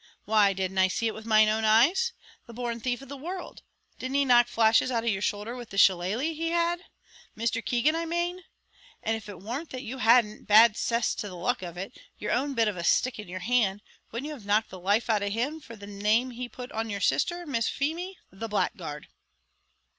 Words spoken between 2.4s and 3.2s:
the born thief of the